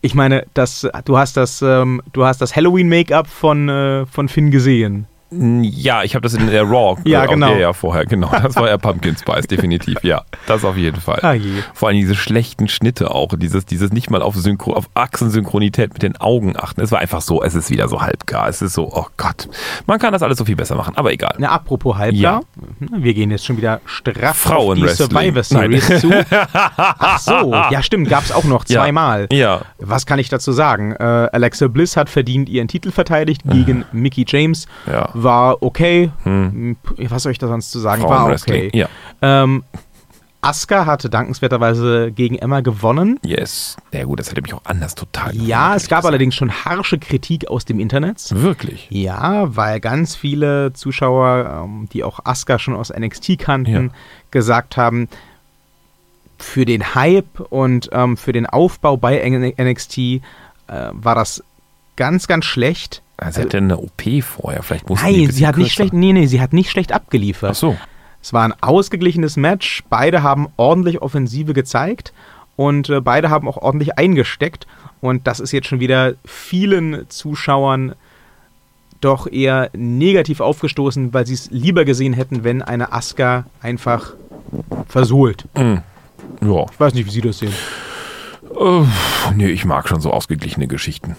[0.00, 4.50] ich meine, das, du hast das, ähm, du hast das Halloween-Make-up von, äh, von Finn
[4.50, 5.06] gesehen.
[5.30, 7.00] Ja, ich habe das in der Raw.
[7.06, 7.50] Ja, äh, genau.
[7.50, 8.30] Ja, ja, vorher, genau.
[8.30, 10.02] Das war ja Pumpkin Spice, definitiv.
[10.02, 11.20] Ja, das auf jeden Fall.
[11.22, 11.34] Ah.
[11.74, 16.02] Vor allem diese schlechten Schnitte auch, dieses, dieses nicht mal auf, Synchro, auf Achsensynchronität mit
[16.02, 16.80] den Augen achten.
[16.80, 18.48] Es war einfach so, es ist wieder so halbgar.
[18.48, 19.48] Es ist so, oh Gott.
[19.86, 21.34] Man kann das alles so viel besser machen, aber egal.
[21.38, 22.42] Na, apropos Halbgar.
[22.78, 24.86] Wir gehen jetzt schon wieder straff auf die.
[24.88, 26.00] Survivor Series Nein.
[26.00, 26.10] zu.
[26.52, 28.82] Ach so, ja stimmt, gab's auch noch Ja.
[28.82, 29.28] zweimal.
[29.32, 29.62] Ja.
[29.78, 30.92] Was kann ich dazu sagen?
[30.92, 34.66] Äh, Alexa Bliss hat verdient ihren Titel verteidigt gegen Mickey James.
[34.86, 35.08] Ja.
[35.22, 36.10] War okay.
[36.24, 36.76] Hm,
[37.08, 38.02] Was soll ich da sonst zu sagen?
[38.02, 38.70] War okay.
[38.74, 38.88] Ja.
[39.22, 39.64] Ähm,
[40.42, 43.18] Asuka hatte dankenswerterweise gegen Emma gewonnen.
[43.24, 43.76] Yes.
[43.92, 46.98] Ja gut, das hätte mich auch anders total Ja, gewundert, es gab allerdings schon harsche
[46.98, 48.28] Kritik aus dem Internet.
[48.30, 48.86] Wirklich?
[48.90, 53.92] Ja, weil ganz viele Zuschauer, ähm, die auch Asuka schon aus NXT kannten, Ja.
[54.30, 55.08] gesagt haben,
[56.38, 59.18] für den Hype und ähm, für den Aufbau bei
[59.58, 60.20] NXT äh,
[60.92, 61.42] war das
[61.96, 63.02] ganz, ganz schlecht.
[63.16, 66.26] Also, sie hatte eine OP vorher, vielleicht musste Nein, sie hat nicht schlecht, nee, nee,
[66.26, 67.50] sie hat nicht schlecht abgeliefert.
[67.52, 67.76] Ach so.
[68.22, 69.84] Es war ein ausgeglichenes Match.
[69.88, 72.12] Beide haben ordentlich Offensive gezeigt
[72.56, 74.66] und äh, beide haben auch ordentlich eingesteckt.
[75.00, 77.94] Und das ist jetzt schon wieder vielen Zuschauern
[79.00, 84.14] doch eher negativ aufgestoßen, weil sie es lieber gesehen hätten, wenn eine Asuka einfach
[84.88, 85.44] versohlt.
[85.54, 85.82] Hm.
[86.40, 86.64] Ja.
[86.72, 87.52] Ich weiß nicht, wie Sie das sehen.
[88.58, 88.82] Äh,
[89.34, 91.16] nee, ich mag schon so ausgeglichene Geschichten.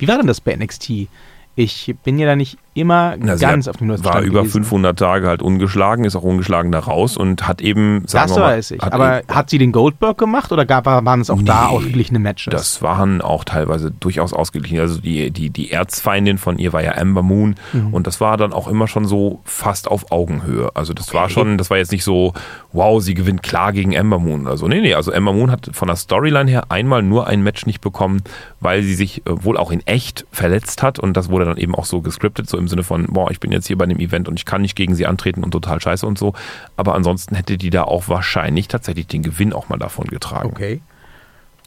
[0.00, 1.08] Wie war denn das bei NXT?
[1.56, 4.64] Ich bin ja da nicht immer Na, ganz auf dem neuesten War über gewesen.
[4.64, 8.42] 500 Tage halt ungeschlagen, ist auch ungeschlagen da raus und hat eben, sagen Das wir
[8.42, 8.80] mal, weiß ich.
[8.82, 11.76] hat Aber eben- hat sie den Goldberg gemacht oder gab, waren es auch da Nee,
[11.76, 12.52] ausgeglichene Matches?
[12.52, 14.78] Das waren auch teilweise durchaus ausgeglichen.
[14.78, 17.92] Also die, die, die Erzfeindin von ihr war ja Amber Moon Mhm.
[17.92, 20.70] und das war dann auch immer schon so fast auf Augenhöhe.
[20.74, 21.32] Also das war Okay.
[21.32, 22.34] schon, das war jetzt nicht so,
[22.72, 24.46] wow, sie gewinnt klar gegen Amber Moon.
[24.46, 27.66] Also nee, nee, also Amber Moon hat von der Storyline her einmal nur ein Match
[27.66, 28.22] nicht bekommen,
[28.60, 31.74] weil sie sich äh, wohl auch in echt verletzt hat und das wurde dann eben
[31.74, 34.26] auch so gescriptet, so im Sinne von, boah, ich bin jetzt hier bei einem Event
[34.28, 36.32] und ich kann nicht gegen sie antreten und total scheiße und so.
[36.76, 40.48] Aber ansonsten hätte die da auch wahrscheinlich tatsächlich den Gewinn auch mal davon getragen.
[40.50, 40.80] okay.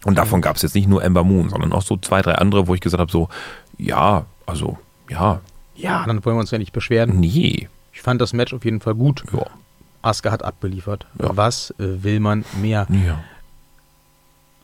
[0.06, 2.68] Und davon gab es jetzt nicht nur Ember Moon, sondern auch so zwei, drei andere,
[2.68, 3.30] wo ich gesagt habe, so,
[3.78, 4.78] ja, also,
[5.10, 5.40] ja,
[5.76, 7.20] Ja, dann wollen wir uns ja nicht beschweren.
[7.20, 7.70] nee.
[7.94, 9.24] Ich fand das Match auf jeden Fall gut.
[9.32, 9.46] Ja.
[10.02, 11.06] Asuka hat abgeliefert.
[11.22, 11.30] Ja.
[11.38, 12.88] Was äh, will man mehr?
[12.90, 13.20] ja.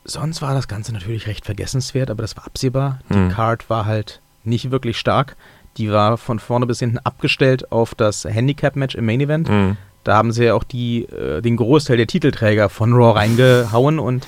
[0.06, 3.00] Sonst war das Ganze natürlich recht vergessenswert, aber das war absehbar.
[3.10, 3.30] Die Hm.
[3.30, 5.36] Card war halt nicht wirklich stark.
[5.78, 9.50] Die war von vorne bis hinten abgestellt auf das Handicap-Match im Main Event.
[9.50, 9.78] Mhm.
[10.04, 14.26] Da haben sie ja auch die, äh, den Großteil der Titelträger von Raw reingehauen und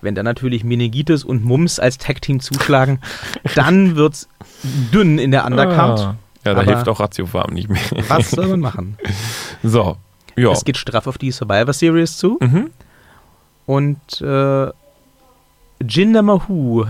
[0.00, 3.00] wenn dann natürlich Meningitis und Mums als Tag-Team zuschlagen,
[3.54, 4.28] dann wird's
[4.92, 6.00] dünn in der Undercard.
[6.00, 6.16] Ah.
[6.44, 7.80] Ja, da Aber- hilft auch Ratiofarm nicht mehr.
[8.08, 8.98] Was soll man machen?
[9.62, 9.96] So,
[10.36, 10.52] ja.
[10.52, 12.38] Es geht straff auf die Survivor Series zu.
[12.42, 12.70] Mhm.
[13.64, 14.68] Und äh,
[15.82, 16.84] Jinder Mahoo,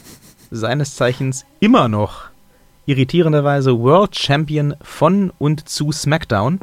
[0.52, 2.29] seines Zeichens immer noch
[2.90, 6.58] irritierenderweise World Champion von und zu SmackDown,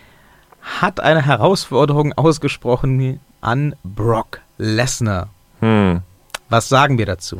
[0.80, 5.28] hat eine Herausforderung ausgesprochen an Brock Lesnar.
[5.60, 6.00] Hm.
[6.48, 7.38] Was sagen wir dazu?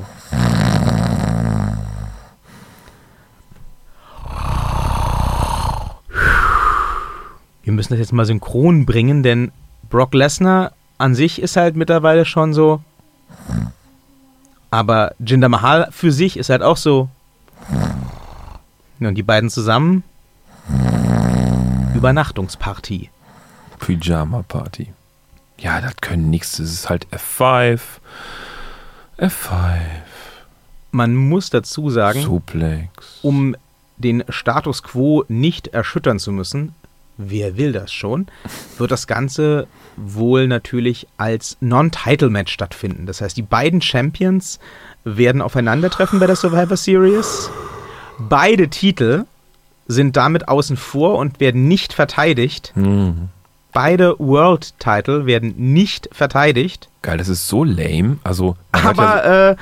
[7.63, 9.53] Wir müssen das jetzt mal synchron bringen, denn
[9.89, 12.81] Brock Lesnar an sich ist halt mittlerweile schon so.
[14.71, 17.09] Aber Jinder Mahal für sich ist halt auch so.
[19.01, 20.05] Und die beiden zusammen.
[21.95, 23.11] Übernachtungsparty.
[23.79, 24.93] Pyjama Party.
[25.59, 26.59] Ja, das können nichts.
[26.59, 27.81] Das ist halt F5.
[29.19, 29.79] F5.
[30.93, 33.21] Man muss dazu sagen, Suplex.
[33.23, 33.57] um
[33.97, 36.75] den Status quo nicht erschüttern zu müssen,
[37.19, 38.27] wer will das schon,
[38.79, 43.07] wird das Ganze wohl natürlich als Non-Title-Match stattfinden.
[43.07, 44.59] Das heißt, die beiden Champions
[45.05, 47.51] werden aufeinandertreffen bei der Survivor Series.
[48.19, 49.25] Beide Titel
[49.87, 52.73] sind damit außen vor und werden nicht verteidigt.
[52.75, 53.29] Mhm.
[53.73, 56.89] Beide World-Title werden nicht verteidigt.
[57.03, 58.19] Geil, das ist so lame.
[58.25, 59.57] Also, hört ja Aber äh,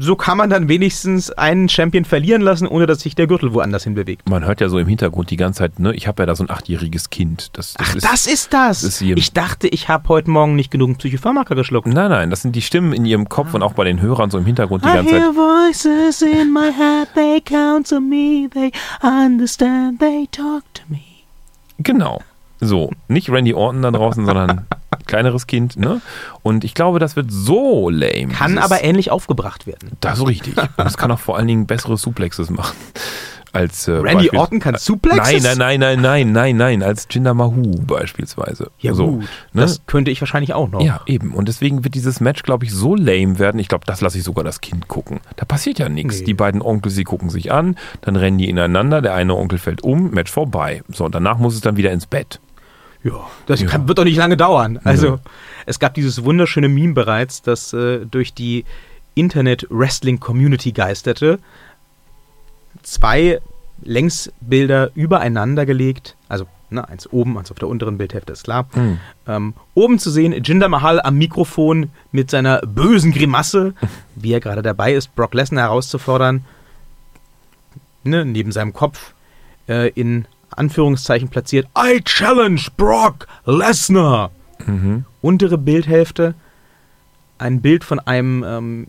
[0.00, 3.84] so kann man dann wenigstens einen Champion verlieren lassen, ohne dass sich der Gürtel woanders
[3.84, 4.28] hin bewegt.
[4.28, 6.42] man hört ja so im Hintergrund die ganze Zeit, ne, ich habe ja da so
[6.42, 7.50] ein achtjähriges Kind.
[7.52, 8.82] Das, das Ach, ist, das ist das.
[8.82, 11.86] ist hier- ich dachte, ich habe heute Morgen nicht genug Psychopharmaka geschluckt.
[11.86, 14.38] Nein, nein, das sind die Stimmen in ihrem Kopf und auch bei den Hörern so
[14.38, 15.20] im Hintergrund die I ganze Zeit.
[15.22, 20.98] hear voices in my head, they counsel me, they understand, they talk to me.
[21.78, 22.20] Genau.
[22.64, 24.66] So, nicht Randy Orton da draußen, sondern
[25.06, 26.00] kleineres Kind, ne?
[26.42, 28.28] Und ich glaube, das wird so lame.
[28.28, 29.90] Kann aber ähnlich aufgebracht werden.
[30.00, 30.56] Das ist richtig.
[30.56, 32.76] Und es kann auch vor allen Dingen bessere Suplexes machen.
[33.54, 35.42] Als, äh, Randy Beispiel- Orton kann Suplexes?
[35.42, 38.70] Nein, nein, nein, nein, nein, nein, nein, als Jinder Mahu beispielsweise.
[38.78, 39.20] Ja so, gut,
[39.52, 39.60] ne?
[39.60, 40.80] das könnte ich wahrscheinlich auch noch.
[40.80, 41.34] Ja, eben.
[41.34, 43.58] Und deswegen wird dieses Match, glaube ich, so lame werden.
[43.58, 45.20] Ich glaube, das lasse ich sogar das Kind gucken.
[45.36, 46.20] Da passiert ja nichts.
[46.20, 46.24] Nee.
[46.24, 49.82] Die beiden Onkels, sie gucken sich an, dann rennen die ineinander, der eine Onkel fällt
[49.82, 50.82] um, Match vorbei.
[50.88, 52.40] So, und danach muss es dann wieder ins Bett.
[53.04, 53.68] Ja, das Ja.
[53.68, 54.78] Kann, wird doch nicht lange dauern.
[54.84, 55.16] Also, Nö.
[55.66, 58.64] es gab dieses wunderschöne Meme bereits, das äh, durch die
[59.14, 61.38] Internet-Wrestling-Community geisterte.
[62.82, 63.40] Zwei
[63.82, 68.66] Längsbilder übereinander gelegt, also ne, eins oben, eins auf der unteren Bildhälfte, ist klar.
[68.72, 68.98] Hm.
[69.26, 73.74] Ähm, oben zu sehen, Jinder Mahal am Mikrofon mit seiner bösen Grimasse,
[74.14, 76.44] wie er gerade dabei ist, Brock Lesnar herauszufordern.
[78.04, 79.12] Ne, neben seinem Kopf
[79.68, 84.30] äh, in Anführungszeichen platziert, I challenge Brock Lesnar.
[84.66, 85.04] Mhm.
[85.20, 86.34] Untere Bildhälfte,
[87.38, 88.86] ein Bild von einem ähm,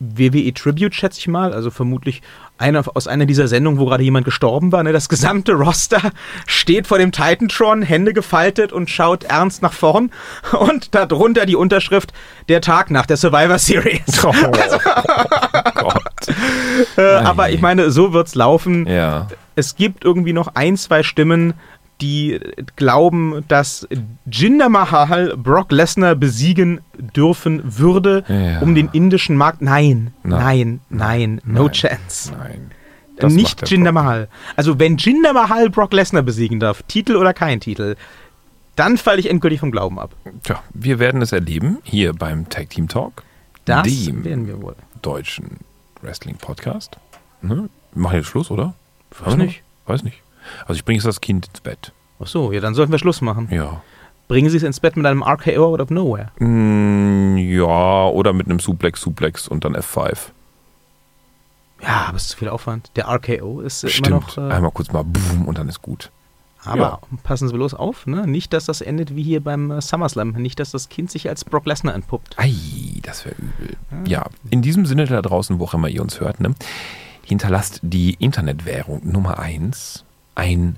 [0.00, 2.22] WWE Tribute, schätze ich mal, also vermutlich
[2.56, 4.82] einer aus einer dieser Sendungen, wo gerade jemand gestorben war.
[4.82, 4.92] Ne?
[4.92, 6.12] Das gesamte Roster
[6.46, 10.10] steht vor dem Titantron, Hände gefaltet und schaut ernst nach vorn.
[10.58, 12.12] Und darunter die Unterschrift
[12.48, 14.24] Der Tag nach der Survivor Series.
[14.24, 14.32] Oh,
[15.74, 15.99] Gott.
[16.96, 18.86] Äh, aber ich meine, so wird's laufen.
[18.86, 19.28] Ja.
[19.56, 21.54] Es gibt irgendwie noch ein, zwei Stimmen,
[22.00, 22.40] die
[22.76, 23.86] glauben, dass
[24.30, 26.80] Jinder Mahal Brock Lesnar besiegen
[27.14, 28.60] dürfen würde, Ja.
[28.60, 29.60] um den indischen Markt.
[29.60, 30.40] Nein, Nein.
[30.40, 31.72] nein, nein, no Nein.
[31.72, 32.32] chance.
[32.36, 32.70] Nein.
[33.18, 34.02] Das Nicht der Jinder Brock.
[34.04, 34.28] Mahal.
[34.56, 37.96] Also wenn Jinder Mahal Brock Lesnar besiegen darf, Titel oder kein Titel,
[38.76, 40.12] dann falle ich endgültig vom Glauben ab.
[40.42, 43.24] Tja, wir werden es erleben hier beim Tag Team Talk,
[43.66, 44.74] Das dem werden wir wohl.
[45.02, 45.58] deutschen
[46.02, 46.96] Wrestling Podcast.
[47.42, 47.68] Ne?
[47.92, 48.74] Wir machen jetzt Schluss, oder?
[49.18, 49.62] Weiß nicht.
[49.86, 50.22] Weiß nicht.
[50.62, 51.92] Also ich bringe jetzt das Kind ins Bett.
[52.22, 53.48] Ach so, ja, dann sollten wir Schluss machen.
[53.50, 53.82] Ja.
[54.28, 56.30] Bringen Sie es ins Bett mit einem RKO out of nowhere.
[56.38, 60.16] Mm, ja, oder mit einem Suplex, Suplex und dann F5.
[61.82, 62.90] Ja, aber es ist zu viel Aufwand.
[62.94, 64.06] Der RKO ist Stimmt.
[64.06, 64.38] immer noch.
[64.38, 66.10] Äh, Einmal kurz mal boom und dann ist gut.
[66.64, 68.26] Aber passen Sie bloß auf, ne?
[68.26, 70.32] Nicht, dass das endet wie hier beim äh, SummerSlam.
[70.32, 72.38] Nicht, dass das Kind sich als Brock Lesnar entpuppt.
[72.38, 72.52] Ei,
[73.02, 73.76] das wäre übel.
[74.06, 76.54] Ja, in diesem Sinne da draußen, wo auch immer ihr uns hört, ne,
[77.24, 80.76] hinterlasst die Internetwährung Nummer eins ein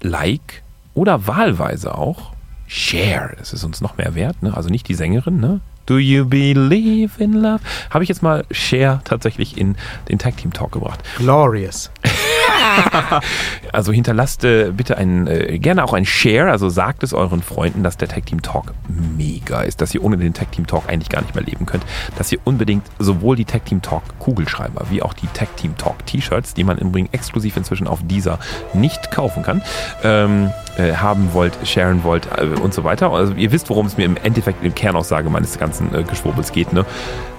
[0.00, 0.62] Like
[0.94, 2.32] oder wahlweise auch
[2.66, 3.34] Share.
[3.38, 4.56] Das ist uns noch mehr wert, ne?
[4.56, 5.60] Also nicht die Sängerin, ne?
[5.84, 7.60] Do you believe in love?
[7.90, 9.76] Habe ich jetzt mal Share tatsächlich in
[10.08, 11.00] den Tag Team Talk gebracht.
[11.18, 11.90] Glorious.
[13.72, 17.82] Also hinterlasst äh, bitte ein, äh, gerne auch ein Share, also sagt es euren Freunden,
[17.82, 21.08] dass der Tag Team Talk mega ist, dass ihr ohne den Tag Team Talk eigentlich
[21.08, 21.84] gar nicht mehr leben könnt,
[22.18, 26.04] dass ihr unbedingt sowohl die Tag Team Talk Kugelschreiber wie auch die Tag Team Talk
[26.04, 28.38] T-Shirts, die man im Übrigen exklusiv inzwischen auf dieser
[28.74, 29.62] nicht kaufen kann,
[30.04, 33.10] ähm, äh, haben wollt, sharen wollt äh, und so weiter.
[33.10, 36.72] Also ihr wisst, worum es mir im Endeffekt in Kernaussage meines ganzen äh, Geschwurbels geht.
[36.72, 36.84] Ne?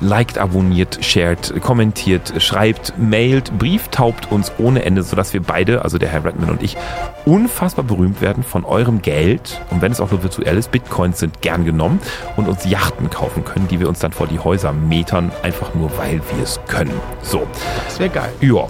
[0.01, 6.09] Liked, abonniert, shared, kommentiert, schreibt, mailt, brieftaubt uns ohne Ende, sodass wir beide, also der
[6.09, 6.75] Herr Redman und ich,
[7.25, 9.61] unfassbar berühmt werden von eurem Geld.
[9.69, 12.01] Und wenn es auch nur virtuell ist, Bitcoins sind gern genommen
[12.35, 15.95] und uns Yachten kaufen können, die wir uns dann vor die Häuser metern, einfach nur
[15.97, 16.99] weil wir es können.
[17.21, 17.47] So.
[17.85, 18.33] Das wäre geil.
[18.41, 18.67] Ja.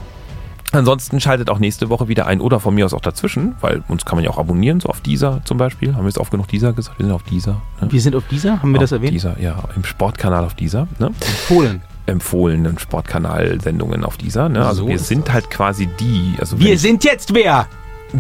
[0.74, 4.06] Ansonsten schaltet auch nächste Woche wieder ein oder von mir aus auch dazwischen, weil uns
[4.06, 5.94] kann man ja auch abonnieren, so auf dieser zum Beispiel.
[5.94, 6.98] Haben wir jetzt oft genug dieser gesagt?
[6.98, 7.62] Wir sind auf dieser.
[7.80, 7.92] Ne?
[7.92, 9.14] Wir sind auf dieser, haben wir das auf erwähnt?
[9.14, 10.88] Dieser, ja, im Sportkanal auf dieser.
[10.98, 11.12] Ne?
[11.48, 11.84] Polen.
[12.06, 14.50] Empfohlenen Sportkanal-Sendungen auf dieser.
[14.50, 14.66] Ne?
[14.66, 16.36] Also So wir sind halt quasi die.
[16.40, 17.68] Also Wir sind jetzt wer?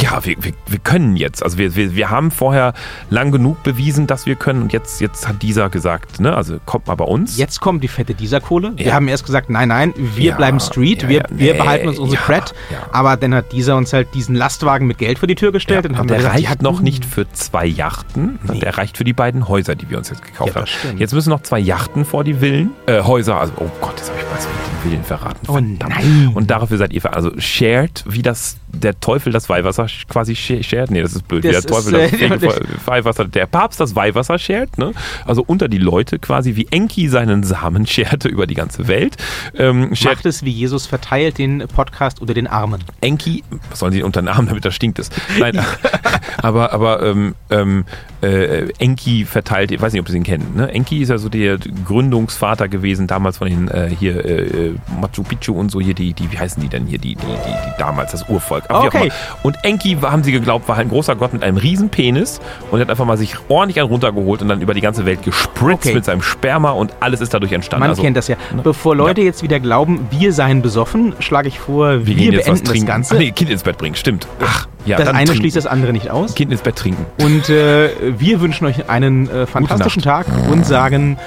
[0.02, 1.44] Ja, wir, wir, wir können jetzt.
[1.44, 2.74] Also wir, wir, wir haben vorher
[3.10, 6.36] lang genug bewiesen, dass wir können und jetzt, jetzt hat dieser gesagt, ne?
[6.36, 7.38] also kommt mal bei uns.
[7.38, 8.74] Jetzt kommt die fette Dieser-Kohle.
[8.76, 8.94] Wir Ja.
[8.94, 12.00] haben erst gesagt, nein, nein, wir Ja, bleiben Street, ja, wir, wir nee, behalten uns
[12.00, 12.54] unsere Cred.
[12.92, 15.86] Aber dann hat dieser uns halt diesen Lastwagen mit Geld vor die Tür gestellt.
[15.86, 18.40] Und haben wir der gesagt, reicht noch nicht für zwei Yachten.
[18.52, 18.60] Nee.
[18.60, 20.68] Der reicht für die beiden Häuser, die wir uns jetzt gekauft haben.
[20.68, 21.00] stimmt.
[21.00, 22.72] Jetzt müssen noch zwei Yachten vor die Villen.
[22.88, 25.40] Äh, Häuser, also, oh Gott, jetzt habe ich was mit den Villen verraten.
[25.48, 26.38] Oh.
[26.38, 30.92] Und dafür seid ihr, also shared, wie das der Teufel das Weihwasser quasi schert.
[30.92, 31.46] Nee, das ist blöd.
[31.46, 34.92] Das der ist, Teufel äh, das der- Weihwasser, der Papst das Weihwasser schert, ne?
[35.26, 39.16] Also unter die Leute quasi, wie Enki seinen Samen scherte über die ganze Welt.
[39.56, 42.84] Ähm, schert Macht es wie Jesus verteilt den Podcast unter den Armen.
[43.02, 45.10] Enki, was sollen sie unter den Arm, damit das stinkt es.
[45.40, 45.60] Nein,
[46.38, 47.86] aber, aber ähm, ähm,
[48.24, 50.54] äh, Enki verteilt, ich weiß nicht, ob Sie ihn kennen.
[50.56, 50.70] Ne?
[50.70, 55.54] Enki ist ja so der Gründungsvater gewesen, damals von den äh, hier äh, Machu Picchu
[55.54, 58.12] und so hier, die, die, wie heißen die denn hier, die, die, die, die damals,
[58.12, 58.66] das Urvolk.
[58.70, 59.12] Aber Okay.
[59.44, 62.40] Und Enki, haben sie geglaubt, war halt ein großer Gott mit einem riesen Penis
[62.72, 65.86] und hat einfach mal sich ordentlich einen runtergeholt und dann über die ganze Welt gespritzt
[65.86, 65.94] Okay.
[65.96, 67.82] mit seinem Sperma und alles ist dadurch entstanden.
[67.82, 68.36] Man Also, kennt das ja.
[68.64, 72.64] Bevor Leute jetzt wieder glauben, wir seien besoffen, schlage ich vor, wir, wir gehen beenden
[72.64, 72.86] das.
[72.86, 73.16] Ganze.
[73.16, 74.28] Ach nee, Kind ins Bett bringen, stimmt.
[74.44, 75.36] Ach, ja, das eine trinken.
[75.36, 76.36] schließt das andere nicht aus.
[76.36, 77.06] Kind ins Bett trinken.
[77.20, 81.18] Und äh, wir wünschen euch einen äh, fantastischen Tag und sagen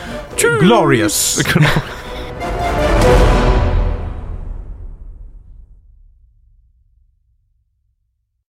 [0.61, 1.43] Glorious.
[1.53, 1.69] Genau.